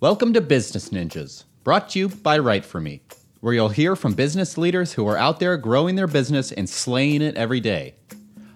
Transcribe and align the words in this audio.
Welcome 0.00 0.32
to 0.32 0.40
Business 0.40 0.88
Ninjas, 0.88 1.44
brought 1.62 1.90
to 1.90 1.98
you 1.98 2.08
by 2.08 2.38
Write 2.38 2.64
For 2.64 2.80
Me, 2.80 3.02
where 3.40 3.52
you'll 3.52 3.68
hear 3.68 3.94
from 3.94 4.14
business 4.14 4.56
leaders 4.56 4.94
who 4.94 5.06
are 5.06 5.18
out 5.18 5.40
there 5.40 5.58
growing 5.58 5.94
their 5.94 6.06
business 6.06 6.52
and 6.52 6.66
slaying 6.66 7.20
it 7.20 7.36
every 7.36 7.60
day. 7.60 7.96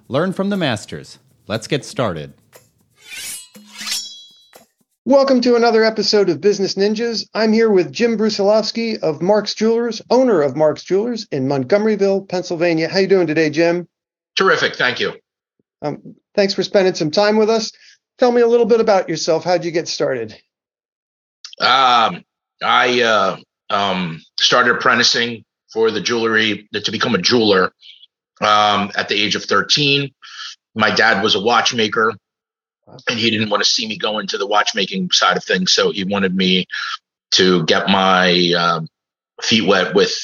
Learn 0.08 0.32
from 0.32 0.48
the 0.48 0.56
masters. 0.56 1.18
Let's 1.46 1.66
get 1.66 1.84
started. 1.84 2.32
Welcome 5.04 5.42
to 5.42 5.54
another 5.54 5.84
episode 5.84 6.30
of 6.30 6.40
Business 6.40 6.76
Ninjas. 6.76 7.28
I'm 7.34 7.52
here 7.52 7.68
with 7.68 7.92
Jim 7.92 8.16
Brusilovsky 8.16 8.98
of 9.00 9.20
Marks 9.20 9.52
Jewelers, 9.52 10.00
owner 10.08 10.40
of 10.40 10.56
Marks 10.56 10.82
Jewelers 10.82 11.28
in 11.30 11.46
Montgomeryville, 11.46 12.26
Pennsylvania. 12.26 12.88
How 12.88 13.00
you 13.00 13.06
doing 13.06 13.26
today, 13.26 13.50
Jim? 13.50 13.86
Terrific, 14.38 14.76
thank 14.76 14.98
you. 14.98 15.12
Um, 15.82 16.16
thanks 16.34 16.54
for 16.54 16.62
spending 16.62 16.94
some 16.94 17.10
time 17.10 17.36
with 17.36 17.50
us. 17.50 17.70
Tell 18.16 18.32
me 18.32 18.40
a 18.40 18.48
little 18.48 18.64
bit 18.64 18.80
about 18.80 19.10
yourself. 19.10 19.44
How'd 19.44 19.66
you 19.66 19.72
get 19.72 19.88
started? 19.88 20.40
Um, 21.64 22.24
I 22.62 23.02
uh, 23.02 23.36
um, 23.70 24.22
started 24.40 24.76
apprenticing 24.76 25.44
for 25.72 25.90
the 25.90 26.00
jewelry 26.00 26.68
to 26.72 26.92
become 26.92 27.14
a 27.14 27.18
jeweler 27.18 27.72
um, 28.40 28.90
at 28.96 29.08
the 29.08 29.20
age 29.20 29.34
of 29.34 29.44
13. 29.44 30.12
My 30.74 30.94
dad 30.94 31.22
was 31.22 31.34
a 31.34 31.40
watchmaker, 31.40 32.12
and 33.08 33.18
he 33.18 33.30
didn't 33.30 33.50
want 33.50 33.62
to 33.62 33.68
see 33.68 33.86
me 33.86 33.96
go 33.96 34.18
into 34.18 34.38
the 34.38 34.46
watchmaking 34.46 35.10
side 35.10 35.36
of 35.36 35.44
things, 35.44 35.72
so 35.72 35.90
he 35.90 36.04
wanted 36.04 36.34
me 36.34 36.66
to 37.32 37.64
get 37.64 37.88
my 37.88 38.52
um, 38.56 38.88
feet 39.42 39.66
wet 39.66 39.94
with 39.94 40.14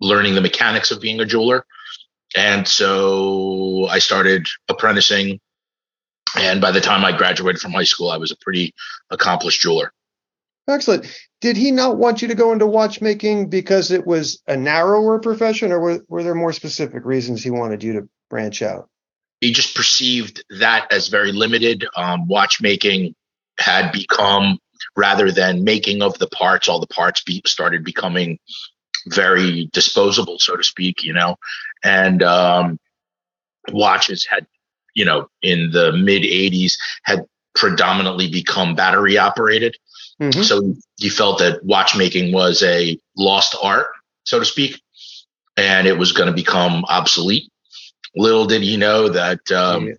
learning 0.00 0.34
the 0.34 0.40
mechanics 0.40 0.90
of 0.90 1.00
being 1.00 1.20
a 1.20 1.24
jeweler. 1.24 1.64
And 2.36 2.66
so 2.66 3.86
I 3.88 3.98
started 3.98 4.46
apprenticing. 4.68 5.40
And 6.36 6.60
by 6.60 6.70
the 6.70 6.80
time 6.80 7.04
I 7.04 7.16
graduated 7.16 7.60
from 7.60 7.72
high 7.72 7.84
school, 7.84 8.10
I 8.10 8.16
was 8.16 8.30
a 8.30 8.36
pretty 8.36 8.72
accomplished 9.10 9.60
jeweler. 9.60 9.92
Excellent. 10.68 11.06
Did 11.40 11.56
he 11.56 11.70
not 11.70 11.96
want 11.96 12.22
you 12.22 12.28
to 12.28 12.34
go 12.34 12.52
into 12.52 12.66
watchmaking 12.66 13.48
because 13.48 13.90
it 13.90 14.06
was 14.06 14.42
a 14.46 14.56
narrower 14.56 15.18
profession, 15.18 15.72
or 15.72 15.80
were, 15.80 16.04
were 16.08 16.22
there 16.22 16.34
more 16.34 16.52
specific 16.52 17.04
reasons 17.04 17.42
he 17.42 17.50
wanted 17.50 17.82
you 17.82 17.94
to 17.94 18.08
branch 18.28 18.62
out? 18.62 18.88
He 19.40 19.52
just 19.52 19.74
perceived 19.74 20.44
that 20.60 20.92
as 20.92 21.08
very 21.08 21.32
limited. 21.32 21.86
Um, 21.96 22.28
watchmaking 22.28 23.14
had 23.58 23.90
become, 23.90 24.58
rather 24.96 25.32
than 25.32 25.64
making 25.64 26.02
of 26.02 26.18
the 26.18 26.28
parts, 26.28 26.68
all 26.68 26.78
the 26.78 26.86
parts 26.86 27.22
be, 27.22 27.42
started 27.46 27.82
becoming 27.82 28.38
very 29.06 29.68
disposable, 29.72 30.38
so 30.38 30.56
to 30.56 30.62
speak, 30.62 31.02
you 31.02 31.14
know, 31.14 31.36
and 31.82 32.22
um, 32.22 32.78
watches 33.72 34.26
had, 34.26 34.46
you 34.94 35.04
know, 35.04 35.28
in 35.42 35.70
the 35.70 35.92
mid 35.92 36.22
80s 36.22 36.74
had 37.04 37.24
predominantly 37.54 38.30
become 38.30 38.74
battery 38.74 39.18
operated. 39.18 39.76
Mm-hmm. 40.20 40.42
So 40.42 40.74
he 40.98 41.08
felt 41.08 41.38
that 41.38 41.64
watchmaking 41.64 42.32
was 42.32 42.62
a 42.62 42.98
lost 43.16 43.56
art, 43.62 43.86
so 44.24 44.38
to 44.38 44.44
speak, 44.44 44.80
and 45.56 45.86
it 45.86 45.96
was 45.96 46.12
going 46.12 46.28
to 46.28 46.34
become 46.34 46.84
obsolete. 46.88 47.50
Little 48.14 48.44
did 48.44 48.62
he 48.62 48.76
know 48.76 49.08
that 49.08 49.50
um, 49.50 49.88
yeah. 49.88 49.94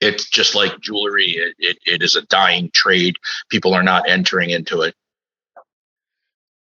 it's 0.00 0.28
just 0.28 0.56
like 0.56 0.80
jewelry; 0.80 1.30
it, 1.30 1.54
it, 1.58 1.78
it 1.86 2.02
is 2.02 2.16
a 2.16 2.22
dying 2.22 2.70
trade. 2.74 3.14
People 3.50 3.72
are 3.72 3.84
not 3.84 4.08
entering 4.08 4.50
into 4.50 4.80
it. 4.82 4.96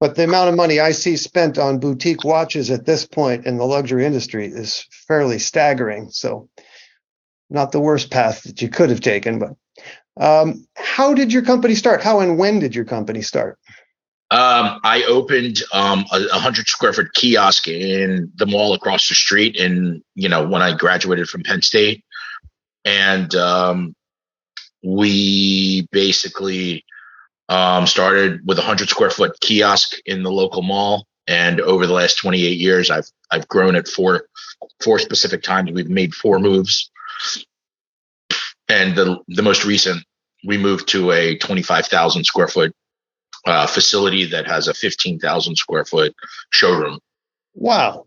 But 0.00 0.14
the 0.14 0.24
amount 0.24 0.48
of 0.48 0.54
money 0.54 0.78
I 0.78 0.92
see 0.92 1.16
spent 1.16 1.58
on 1.58 1.80
boutique 1.80 2.22
watches 2.22 2.70
at 2.70 2.86
this 2.86 3.04
point 3.04 3.46
in 3.46 3.56
the 3.56 3.64
luxury 3.64 4.06
industry 4.06 4.46
is 4.46 4.86
fairly 4.90 5.40
staggering. 5.40 6.10
So, 6.10 6.48
not 7.50 7.72
the 7.72 7.80
worst 7.80 8.10
path 8.10 8.44
that 8.44 8.62
you 8.62 8.68
could 8.68 8.90
have 8.90 9.00
taken, 9.00 9.40
but 9.40 9.56
um, 10.18 10.66
how 10.76 11.14
did 11.14 11.32
your 11.32 11.42
company 11.42 11.74
start? 11.74 12.02
How 12.02 12.20
and 12.20 12.38
when 12.38 12.58
did 12.58 12.74
your 12.74 12.84
company 12.84 13.22
start? 13.22 13.58
Um, 14.30 14.80
I 14.84 15.04
opened 15.08 15.62
um, 15.72 16.04
a, 16.12 16.26
a 16.32 16.38
hundred 16.38 16.68
square 16.68 16.92
foot 16.92 17.12
kiosk 17.14 17.66
in 17.66 18.30
the 18.36 18.44
mall 18.44 18.74
across 18.74 19.08
the 19.08 19.14
street, 19.14 19.58
and 19.58 20.02
you 20.14 20.28
know 20.28 20.46
when 20.46 20.60
I 20.60 20.76
graduated 20.76 21.28
from 21.28 21.44
Penn 21.44 21.62
State, 21.62 22.04
and 22.84 23.34
um, 23.34 23.94
we 24.84 25.88
basically 25.92 26.84
um, 27.48 27.86
started 27.86 28.46
with 28.46 28.58
a 28.58 28.62
hundred 28.62 28.90
square 28.90 29.10
foot 29.10 29.38
kiosk 29.40 29.96
in 30.04 30.22
the 30.22 30.30
local 30.30 30.60
mall, 30.60 31.06
and 31.26 31.60
over 31.60 31.86
the 31.86 31.94
last 31.94 32.16
28 32.16 32.58
years, 32.58 32.90
I've 32.90 33.08
I've 33.30 33.48
grown 33.48 33.76
it 33.76 33.88
four 33.88 34.24
four 34.82 34.98
specific 34.98 35.42
times. 35.42 35.72
We've 35.72 35.88
made 35.88 36.14
four 36.14 36.38
moves, 36.38 36.90
and 38.68 38.94
the 38.94 39.20
the 39.28 39.42
most 39.42 39.64
recent 39.64 40.04
we 40.44 40.58
moved 40.58 40.88
to 40.88 41.10
a 41.12 41.36
25,000 41.38 42.24
square 42.24 42.48
foot 42.48 42.74
uh, 43.46 43.66
facility 43.66 44.26
that 44.26 44.46
has 44.46 44.68
a 44.68 44.74
15,000 44.74 45.56
square 45.56 45.84
foot 45.84 46.14
showroom. 46.50 46.98
Wow. 47.54 48.06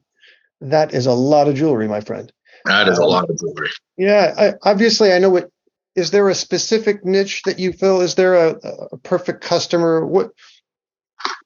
That 0.61 0.93
is 0.93 1.05
a 1.05 1.13
lot 1.13 1.47
of 1.47 1.55
jewelry, 1.55 1.87
my 1.87 2.01
friend. 2.01 2.31
That 2.65 2.87
is 2.87 2.99
um, 2.99 3.05
a 3.05 3.07
lot 3.07 3.29
of 3.29 3.39
jewelry. 3.39 3.69
Yeah. 3.97 4.33
I, 4.37 4.69
obviously, 4.69 5.11
I 5.11 5.19
know 5.19 5.29
what. 5.29 5.49
Is 5.93 6.11
there 6.11 6.29
a 6.29 6.35
specific 6.35 7.03
niche 7.03 7.41
that 7.43 7.59
you 7.59 7.73
fill? 7.73 7.99
Is 7.99 8.15
there 8.15 8.35
a, 8.35 8.51
a 8.93 8.97
perfect 8.97 9.43
customer? 9.43 10.05
What? 10.05 10.29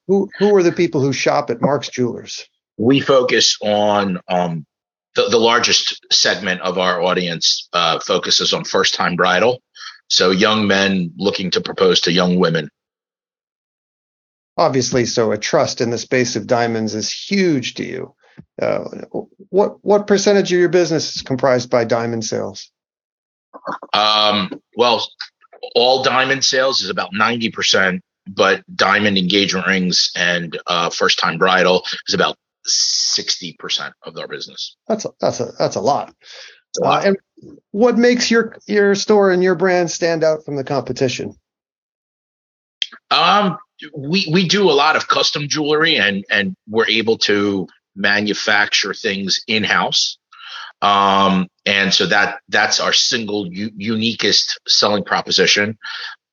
Who 0.07 0.29
Who 0.37 0.55
are 0.55 0.61
the 0.61 0.71
people 0.71 1.01
who 1.01 1.13
shop 1.13 1.49
at 1.49 1.61
Marks 1.61 1.89
Jewelers? 1.89 2.47
We 2.77 2.99
focus 2.99 3.57
on 3.63 4.19
um, 4.27 4.67
the, 5.15 5.29
the 5.29 5.39
largest 5.39 6.05
segment 6.11 6.61
of 6.61 6.77
our 6.77 7.01
audience 7.01 7.67
uh, 7.73 7.99
focuses 7.99 8.53
on 8.53 8.65
first 8.65 8.93
time 8.93 9.15
bridal. 9.15 9.63
So 10.07 10.31
young 10.31 10.67
men 10.67 11.13
looking 11.17 11.51
to 11.51 11.61
propose 11.61 12.01
to 12.01 12.11
young 12.11 12.39
women. 12.39 12.69
Obviously, 14.57 15.05
so 15.05 15.31
a 15.31 15.37
trust 15.37 15.81
in 15.81 15.89
the 15.89 15.97
space 15.97 16.35
of 16.35 16.47
diamonds 16.47 16.95
is 16.95 17.11
huge 17.11 17.73
to 17.75 17.85
you. 17.85 18.15
Uh, 18.61 18.83
what 19.49 19.83
what 19.83 20.07
percentage 20.07 20.51
of 20.51 20.59
your 20.59 20.69
business 20.69 21.15
is 21.15 21.21
comprised 21.21 21.69
by 21.69 21.83
diamond 21.83 22.23
sales? 22.23 22.71
Um, 23.93 24.49
well, 24.75 25.07
all 25.75 26.03
diamond 26.03 26.43
sales 26.45 26.81
is 26.81 26.89
about 26.89 27.09
ninety 27.13 27.49
percent, 27.49 28.01
but 28.27 28.63
diamond 28.73 29.17
engagement 29.17 29.67
rings 29.67 30.11
and 30.15 30.57
uh, 30.67 30.89
first 30.89 31.19
time 31.19 31.37
bridal 31.37 31.83
is 32.07 32.13
about 32.13 32.37
sixty 32.65 33.55
percent 33.59 33.93
of 34.03 34.17
our 34.17 34.27
business. 34.27 34.75
That's 34.87 35.05
a, 35.05 35.09
that's 35.19 35.39
a 35.39 35.51
that's 35.57 35.75
a 35.75 35.81
lot. 35.81 36.13
Uh, 36.81 37.01
and 37.05 37.17
what 37.71 37.97
makes 37.97 38.31
your 38.31 38.57
your 38.67 38.95
store 38.95 39.31
and 39.31 39.43
your 39.43 39.55
brand 39.55 39.91
stand 39.91 40.23
out 40.23 40.43
from 40.45 40.55
the 40.55 40.63
competition? 40.63 41.35
Um, 43.11 43.57
we 43.95 44.27
we 44.31 44.47
do 44.47 44.69
a 44.69 44.73
lot 44.73 44.95
of 44.95 45.07
custom 45.07 45.47
jewelry, 45.47 45.97
and 45.97 46.25
and 46.29 46.55
we're 46.67 46.87
able 46.87 47.17
to 47.19 47.67
manufacture 47.95 48.93
things 48.93 49.43
in 49.47 49.63
house. 49.63 50.17
Um, 50.81 51.47
and 51.65 51.93
so 51.93 52.05
that 52.07 52.39
that's 52.49 52.79
our 52.79 52.93
single 52.93 53.47
u- 53.47 53.71
uniquest 53.77 54.59
selling 54.67 55.03
proposition. 55.03 55.77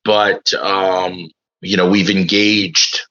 But 0.03 0.53
um, 0.53 1.29
you 1.61 1.77
know, 1.77 1.89
we've 1.89 2.09
engaged 2.09 3.01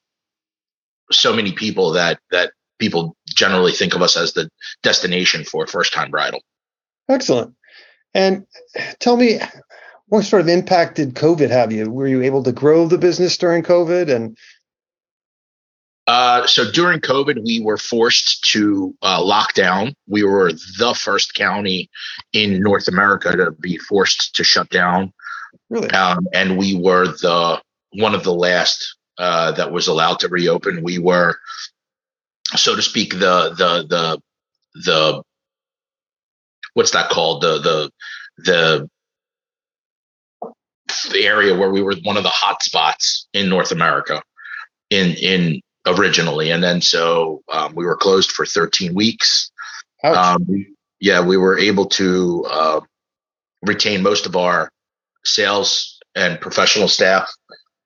so 1.11 1.35
many 1.35 1.53
people 1.53 1.93
that 1.93 2.19
that 2.31 2.53
people 2.79 3.17
generally 3.27 3.73
think 3.73 3.95
of 3.95 4.03
us 4.03 4.17
as 4.17 4.33
the 4.33 4.49
destination 4.83 5.45
for 5.45 5.67
first 5.67 5.93
time 5.93 6.11
bridal. 6.11 6.43
Excellent. 7.13 7.55
And 8.15 8.47
tell 8.99 9.17
me, 9.17 9.41
what 10.07 10.25
sort 10.25 10.43
of 10.43 10.49
impact 10.49 10.97
did 10.97 11.15
COVID 11.15 11.51
have 11.51 11.73
you? 11.73 11.91
Were 11.91 12.07
you 12.07 12.23
able 12.23 12.43
to 12.43 12.53
grow 12.53 12.87
the 12.87 12.99
business 12.99 13.37
during 13.37 13.63
COVID? 13.63 14.15
And 14.15 14.37
uh, 16.07 16.47
so 16.47 16.71
during 16.71 17.01
COVID, 17.01 17.43
we 17.45 17.61
were 17.61 17.79
forced 17.79 18.45
to 18.53 18.95
uh, 19.03 19.23
lock 19.25 19.55
down. 19.55 19.95
We 20.07 20.25
were 20.25 20.53
the 20.53 20.95
first 20.99 21.35
county 21.35 21.89
in 22.33 22.61
North 22.63 22.89
America 22.89 23.37
to 23.37 23.53
be 23.53 23.79
forced 23.79 24.35
to 24.37 24.45
shut 24.45 24.69
down. 24.69 25.13
Really? 25.71 25.91
Um, 25.91 26.27
and 26.35 26.59
we 26.59 26.75
were 26.77 27.07
the 27.07 27.63
one 27.95 28.15
of 28.15 28.25
the 28.25 28.35
last 28.35 28.97
uh, 29.19 29.53
that 29.53 29.73
was 29.73 29.87
allowed 29.87 30.21
to 30.21 30.29
reopen. 30.29 30.83
We 30.83 30.99
were, 30.99 31.39
so 32.57 32.75
to 32.75 32.83
speak, 32.83 33.15
the 33.15 33.51
the 33.51 33.87
the 33.89 34.23
the 34.75 35.23
what's 36.75 36.93
that 36.93 37.11
called? 37.11 37.43
The 37.43 37.59
the 37.59 37.91
the 38.39 38.91
the 41.11 41.27
area 41.27 41.57
where 41.57 41.71
we 41.71 41.83
were 41.83 41.95
one 42.03 42.17
of 42.17 42.23
the 42.23 42.29
hot 42.29 42.63
spots 42.63 43.27
in 43.33 43.49
North 43.49 43.73
America 43.73 44.23
in 44.91 45.15
in 45.17 45.61
originally, 45.87 46.51
and 46.51 46.63
then 46.63 46.81
so 46.81 47.43
um, 47.51 47.75
we 47.75 47.85
were 47.85 47.97
closed 47.97 48.31
for 48.31 48.47
13 48.47 48.95
weeks. 48.95 49.51
Um, 50.05 50.47
yeah, 51.01 51.21
we 51.21 51.37
were 51.37 51.59
able 51.59 51.87
to 51.87 52.47
uh, 52.51 52.81
retain 53.63 54.03
most 54.03 54.27
of 54.27 54.37
our 54.37 54.71
sales 55.25 56.01
and 56.15 56.41
professional 56.41 56.89
staff. 56.89 57.31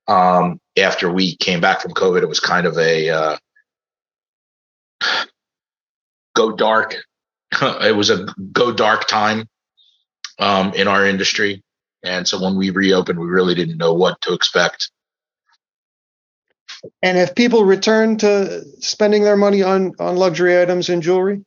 Um, 0.08 0.60
after 0.78 1.10
we 1.10 1.36
came 1.36 1.60
back 1.60 1.80
from 1.80 1.92
COVID, 1.92 2.22
it 2.22 2.28
was 2.28 2.40
kind 2.40 2.66
of 2.66 2.78
a 2.78 3.10
uh, 3.10 3.36
go 6.34 6.52
dark 6.52 6.96
it 7.62 7.96
was 7.96 8.10
a 8.10 8.26
go 8.52 8.72
dark 8.72 9.06
time 9.06 9.48
um, 10.38 10.74
in 10.74 10.88
our 10.88 11.06
industry. 11.06 11.62
And 12.02 12.26
so 12.26 12.40
when 12.40 12.56
we 12.56 12.70
reopened, 12.70 13.18
we 13.18 13.26
really 13.26 13.54
didn't 13.54 13.78
know 13.78 13.94
what 13.94 14.20
to 14.22 14.32
expect. 14.32 14.90
And 17.02 17.16
have 17.18 17.34
people 17.34 17.64
returned 17.64 18.20
to 18.20 18.64
spending 18.80 19.24
their 19.24 19.36
money 19.36 19.62
on 19.62 19.92
on 19.98 20.16
luxury 20.16 20.60
items 20.60 20.88
and 20.88 21.02
jewelry? 21.02 21.44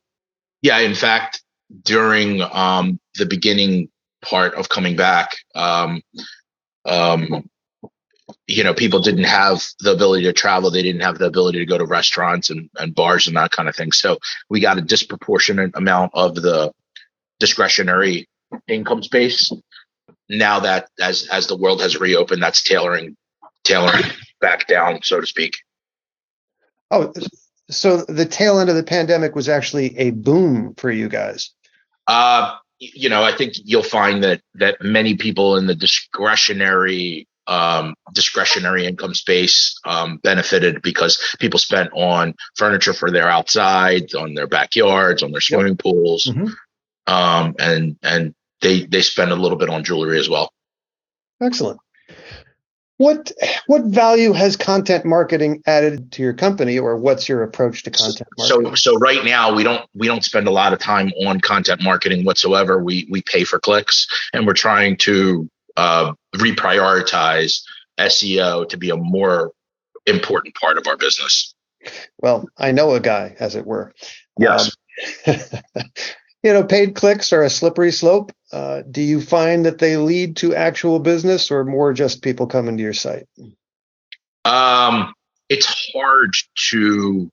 Yeah, 0.61 0.79
in 0.79 0.95
fact, 0.95 1.41
during 1.83 2.41
um, 2.41 2.99
the 3.15 3.25
beginning 3.25 3.89
part 4.21 4.55
of 4.55 4.67
coming 4.69 4.95
back, 4.95 5.31
um, 5.55 6.01
um, 6.85 7.49
you 8.49 8.63
know, 8.63 8.73
people 8.73 8.99
didn't 8.99 9.25
have 9.25 9.63
the 9.79 9.91
ability 9.91 10.23
to 10.23 10.33
travel. 10.33 10.71
They 10.71 10.81
didn't 10.81 11.03
have 11.03 11.19
the 11.19 11.27
ability 11.27 11.59
to 11.59 11.67
go 11.67 11.77
to 11.77 11.85
restaurants 11.85 12.49
and, 12.49 12.67
and 12.75 12.95
bars 12.95 13.27
and 13.27 13.37
that 13.37 13.51
kind 13.51 13.69
of 13.69 13.75
thing. 13.75 13.91
So 13.91 14.17
we 14.49 14.59
got 14.59 14.79
a 14.79 14.81
disproportionate 14.81 15.75
amount 15.75 16.13
of 16.15 16.33
the 16.33 16.73
discretionary 17.39 18.27
income 18.67 19.03
space. 19.03 19.51
Now 20.29 20.61
that 20.61 20.89
as 20.99 21.27
as 21.31 21.45
the 21.45 21.55
world 21.55 21.81
has 21.81 21.99
reopened, 21.99 22.41
that's 22.41 22.63
tailoring 22.63 23.15
tailoring 23.63 24.05
back 24.41 24.67
down, 24.67 25.03
so 25.03 25.21
to 25.21 25.27
speak. 25.27 25.57
Oh, 26.89 27.13
so 27.69 27.97
the 27.97 28.25
tail 28.25 28.59
end 28.59 28.71
of 28.71 28.75
the 28.75 28.83
pandemic 28.83 29.35
was 29.35 29.47
actually 29.47 29.95
a 29.99 30.09
boom 30.09 30.73
for 30.75 30.89
you 30.89 31.07
guys. 31.07 31.51
Uh, 32.07 32.55
you 32.79 33.09
know, 33.09 33.21
I 33.21 33.31
think 33.31 33.53
you'll 33.63 33.83
find 33.83 34.23
that 34.23 34.41
that 34.55 34.81
many 34.81 35.17
people 35.17 35.55
in 35.55 35.67
the 35.67 35.75
discretionary 35.75 37.27
um, 37.49 37.95
discretionary 38.13 38.85
income 38.85 39.13
space 39.13 39.77
um, 39.83 40.17
benefited 40.17 40.81
because 40.83 41.35
people 41.39 41.59
spent 41.59 41.89
on 41.93 42.35
furniture 42.55 42.93
for 42.93 43.11
their 43.11 43.27
outside, 43.27 44.13
on 44.13 44.35
their 44.35 44.47
backyards, 44.47 45.23
on 45.23 45.31
their 45.31 45.41
swimming 45.41 45.73
yep. 45.73 45.79
pools, 45.79 46.27
mm-hmm. 46.27 46.47
um, 47.13 47.55
and 47.59 47.97
and 48.03 48.35
they 48.61 48.85
they 48.85 49.01
spend 49.01 49.31
a 49.31 49.35
little 49.35 49.57
bit 49.57 49.69
on 49.69 49.83
jewelry 49.83 50.19
as 50.19 50.29
well. 50.29 50.53
Excellent. 51.41 51.79
What 52.97 53.31
what 53.65 53.85
value 53.85 54.33
has 54.33 54.55
content 54.55 55.05
marketing 55.05 55.63
added 55.65 56.11
to 56.11 56.21
your 56.21 56.33
company, 56.33 56.77
or 56.77 56.97
what's 56.97 57.27
your 57.27 57.43
approach 57.43 57.81
to 57.83 57.91
content 57.91 58.27
marketing? 58.37 58.75
So 58.75 58.91
so 58.91 58.99
right 58.99 59.23
now 59.25 59.55
we 59.55 59.63
don't 59.63 59.89
we 59.95 60.05
don't 60.05 60.23
spend 60.23 60.47
a 60.47 60.51
lot 60.51 60.73
of 60.73 60.79
time 60.79 61.09
on 61.25 61.39
content 61.39 61.81
marketing 61.81 62.25
whatsoever. 62.25 62.83
We 62.83 63.07
we 63.09 63.23
pay 63.23 63.43
for 63.43 63.57
clicks, 63.57 64.05
and 64.33 64.45
we're 64.45 64.53
trying 64.53 64.97
to 64.97 65.49
uh, 65.79 66.13
reprioritize 66.35 67.61
SEO 67.97 68.67
to 68.67 68.77
be 68.77 68.89
a 68.89 68.97
more 68.97 69.51
important 70.05 70.55
part 70.55 70.77
of 70.77 70.87
our 70.87 70.97
business. 70.97 71.53
Well, 72.17 72.47
I 72.57 72.71
know 72.71 72.93
a 72.93 72.99
guy, 72.99 73.35
as 73.39 73.55
it 73.55 73.65
were. 73.65 73.93
Yes. 74.37 74.75
Um, 75.25 75.35
you 76.43 76.53
know, 76.53 76.63
paid 76.63 76.95
clicks 76.95 77.31
are 77.31 77.43
a 77.43 77.49
slippery 77.49 77.91
slope. 77.91 78.33
Uh, 78.51 78.81
do 78.89 79.01
you 79.01 79.21
find 79.21 79.65
that 79.65 79.77
they 79.77 79.95
lead 79.95 80.35
to 80.37 80.53
actual 80.53 80.99
business 80.99 81.49
or 81.49 81.63
more 81.63 81.93
just 81.93 82.21
people 82.21 82.47
coming 82.47 82.75
to 82.75 82.83
your 82.83 82.93
site? 82.93 83.27
Um, 84.43 85.13
it's 85.47 85.91
hard 85.93 86.33
to 86.71 87.29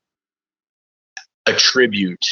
attribute 1.46 2.25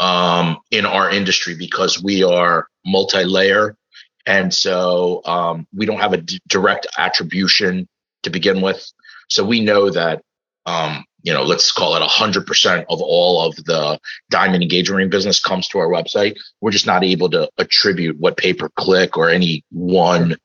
um, 0.00 0.58
in 0.70 0.84
our 0.84 1.10
industry 1.10 1.54
because 1.56 2.02
we 2.02 2.22
are 2.22 2.66
multi-layer, 2.84 3.76
and 4.26 4.52
so 4.52 5.22
um, 5.24 5.66
we 5.74 5.86
don't 5.86 6.00
have 6.00 6.12
a 6.12 6.18
d- 6.18 6.40
direct 6.48 6.86
attribution 6.96 7.88
to 8.22 8.30
begin 8.30 8.60
with. 8.60 8.84
So 9.28 9.44
we 9.44 9.60
know 9.60 9.90
that 9.90 10.22
um, 10.66 11.04
you 11.24 11.32
know, 11.32 11.42
let's 11.42 11.72
call 11.72 11.96
it 11.96 12.02
100% 12.02 12.84
of 12.90 13.00
all 13.00 13.46
of 13.46 13.56
the 13.56 13.98
diamond 14.30 14.62
engagement 14.62 14.98
ring 14.98 15.10
business 15.10 15.40
comes 15.40 15.68
to 15.68 15.78
our 15.78 15.88
website. 15.88 16.36
We're 16.60 16.70
just 16.70 16.86
not 16.86 17.02
able 17.02 17.30
to 17.30 17.48
attribute 17.56 18.18
what 18.18 18.36
pay 18.36 18.52
per 18.52 18.68
click 18.68 19.16
or 19.16 19.30
any 19.30 19.64
one 19.70 20.36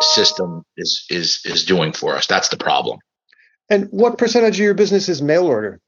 system 0.00 0.64
is 0.76 1.04
is 1.10 1.40
is 1.44 1.64
doing 1.64 1.92
for 1.92 2.16
us. 2.16 2.26
That's 2.26 2.48
the 2.48 2.56
problem. 2.56 2.98
And 3.68 3.88
what 3.90 4.18
percentage 4.18 4.58
of 4.58 4.64
your 4.64 4.74
business 4.74 5.08
is 5.08 5.22
mail 5.22 5.44
order? 5.44 5.78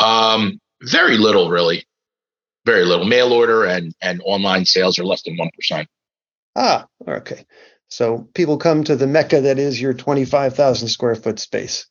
Um, 0.00 0.58
very 0.82 1.18
little, 1.18 1.50
really. 1.50 1.84
Very 2.64 2.84
little. 2.84 3.06
Mail 3.06 3.32
order 3.32 3.64
and 3.64 3.94
and 4.00 4.20
online 4.24 4.64
sales 4.64 4.98
are 4.98 5.04
less 5.04 5.22
than 5.22 5.36
one 5.36 5.50
percent. 5.54 5.88
Ah, 6.54 6.86
okay. 7.06 7.46
So 7.88 8.28
people 8.34 8.58
come 8.58 8.84
to 8.84 8.96
the 8.96 9.06
mecca 9.06 9.40
that 9.42 9.58
is 9.58 9.80
your 9.80 9.94
twenty-five 9.94 10.54
thousand 10.54 10.88
square 10.88 11.14
foot 11.14 11.38
space. 11.38 11.86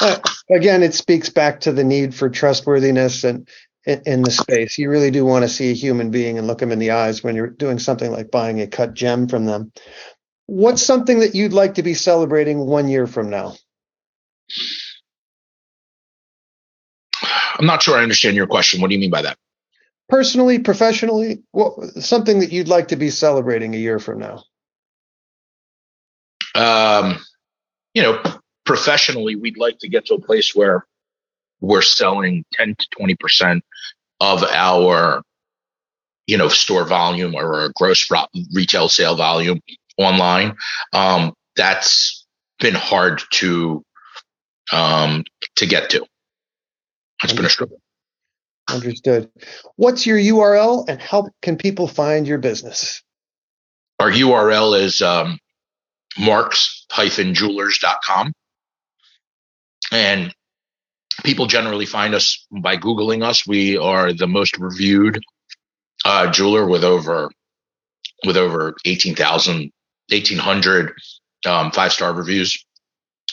Uh, 0.00 0.18
again, 0.50 0.82
it 0.82 0.94
speaks 0.94 1.30
back 1.30 1.60
to 1.60 1.72
the 1.72 1.84
need 1.84 2.14
for 2.14 2.28
trustworthiness 2.28 3.24
and 3.24 3.48
in, 3.86 4.02
in 4.04 4.22
the 4.22 4.30
space. 4.30 4.76
You 4.76 4.90
really 4.90 5.10
do 5.10 5.24
want 5.24 5.44
to 5.44 5.48
see 5.48 5.70
a 5.70 5.74
human 5.74 6.10
being 6.10 6.38
and 6.38 6.46
look 6.46 6.58
them 6.58 6.72
in 6.72 6.78
the 6.78 6.90
eyes 6.90 7.22
when 7.22 7.36
you're 7.36 7.46
doing 7.46 7.78
something 7.78 8.10
like 8.10 8.30
buying 8.30 8.60
a 8.60 8.66
cut 8.66 8.94
gem 8.94 9.28
from 9.28 9.46
them. 9.46 9.72
What's 10.46 10.82
something 10.82 11.20
that 11.20 11.34
you'd 11.34 11.52
like 11.52 11.74
to 11.74 11.82
be 11.82 11.94
celebrating 11.94 12.58
one 12.58 12.88
year 12.88 13.06
from 13.06 13.30
now? 13.30 13.54
I'm 17.58 17.66
not 17.66 17.82
sure 17.82 17.96
I 17.96 18.02
understand 18.02 18.36
your 18.36 18.46
question. 18.46 18.80
What 18.80 18.88
do 18.88 18.94
you 18.94 19.00
mean 19.00 19.10
by 19.10 19.22
that? 19.22 19.38
Personally, 20.08 20.60
professionally, 20.60 21.42
what 21.50 21.74
something 22.02 22.38
that 22.40 22.52
you'd 22.52 22.68
like 22.68 22.88
to 22.88 22.96
be 22.96 23.10
celebrating 23.10 23.74
a 23.74 23.78
year 23.78 23.98
from 23.98 24.20
now? 24.20 24.44
Um, 26.54 27.18
you 27.92 28.02
know, 28.02 28.22
professionally, 28.64 29.36
we'd 29.36 29.58
like 29.58 29.78
to 29.80 29.88
get 29.88 30.06
to 30.06 30.14
a 30.14 30.20
place 30.20 30.54
where 30.54 30.86
we're 31.60 31.82
selling 31.82 32.44
10 32.52 32.76
to 32.76 32.86
20% 33.00 33.60
of 34.20 34.44
our, 34.44 35.22
you 36.26 36.38
know, 36.38 36.48
store 36.48 36.84
volume 36.84 37.34
or 37.34 37.60
our 37.60 37.72
gross 37.74 38.08
retail 38.54 38.88
sale 38.88 39.16
volume 39.16 39.60
online. 39.98 40.56
Um, 40.92 41.32
that's 41.56 42.26
been 42.60 42.74
hard 42.74 43.22
to, 43.32 43.82
um, 44.72 45.24
to 45.56 45.66
get 45.66 45.90
to. 45.90 46.06
It's 47.22 47.32
been 47.32 47.46
a 47.46 47.50
struggle. 47.50 47.78
Understood. 48.68 49.30
What's 49.76 50.04
your 50.06 50.18
URL 50.18 50.88
and 50.88 51.00
how 51.00 51.28
can 51.42 51.56
people 51.56 51.86
find 51.86 52.26
your 52.26 52.38
business? 52.38 53.00
Our 54.00 54.10
URL 54.10 54.80
is 54.80 55.00
um, 55.00 55.38
marks-jewelers.com. 56.18 58.32
And 59.92 60.34
people 61.24 61.46
generally 61.46 61.86
find 61.86 62.14
us 62.14 62.46
by 62.50 62.76
Googling 62.76 63.22
us. 63.22 63.46
We 63.46 63.78
are 63.78 64.12
the 64.12 64.26
most 64.26 64.58
reviewed 64.58 65.22
uh, 66.04 66.30
jeweler 66.30 66.66
with 66.66 66.84
over 66.84 67.30
with 68.24 68.36
over 68.36 68.74
18,000, 68.84 69.70
1,800 70.10 70.92
um, 71.46 71.70
five 71.70 71.92
star 71.92 72.12
reviews. 72.12 72.64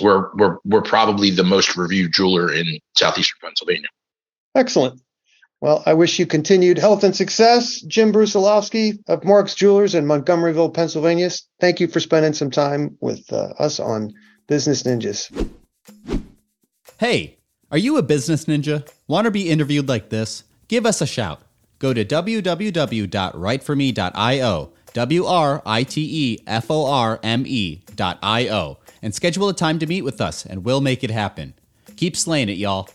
We're, 0.02 0.34
we're, 0.36 0.58
we're 0.66 0.82
probably 0.82 1.30
the 1.30 1.44
most 1.44 1.78
reviewed 1.78 2.14
jeweler 2.14 2.52
in 2.52 2.80
southeastern 2.98 3.38
Pennsylvania. 3.42 3.88
Excellent. 4.56 5.02
Well, 5.64 5.82
I 5.86 5.94
wish 5.94 6.20
you 6.20 6.26
continued 6.26 6.78
health 6.78 7.06
and 7.06 7.16
success. 7.16 7.80
Jim 7.84 8.12
Brusilovsky 8.12 9.00
of 9.08 9.24
Marks 9.24 9.56
Jewelers 9.56 9.96
in 9.96 10.04
Montgomeryville, 10.04 10.74
Pennsylvania. 10.74 11.30
Thank 11.62 11.80
you 11.80 11.88
for 11.88 12.02
spending 12.02 12.34
some 12.34 12.52
time 12.52 12.98
with 13.00 13.32
uh, 13.32 13.54
us 13.58 13.80
on 13.80 14.14
Business 14.48 14.84
Ninjas. 14.84 15.32
Hey, 17.00 17.38
are 17.72 17.78
you 17.78 17.96
a 17.96 18.04
business 18.04 18.44
ninja? 18.44 18.86
Want 19.08 19.24
to 19.24 19.32
be 19.32 19.50
interviewed 19.50 19.88
like 19.88 20.10
this? 20.10 20.44
Give 20.68 20.86
us 20.86 21.00
a 21.00 21.08
shout. 21.08 21.44
Go 21.80 21.94
to 21.94 22.04
www.writeforme.io, 22.04 24.74
W 24.94 25.26
R 25.26 25.62
I 25.66 25.84
T 25.84 26.10
E 26.12 26.40
F 26.46 26.70
O 26.70 26.88
R 26.88 27.22
M 27.24 27.46
E.io, 27.48 28.80
and 29.02 29.16
schedule 29.16 29.48
a 29.48 29.54
time 29.54 29.80
to 29.80 29.88
meet 29.88 30.02
with 30.02 30.20
us, 30.20 30.46
and 30.46 30.66
we'll 30.66 30.82
make 30.82 31.06
it 31.06 31.10
happen. 31.10 31.54
Keep 31.96 32.18
slaying 32.18 32.50
it, 32.50 32.58
y'all. 32.58 32.90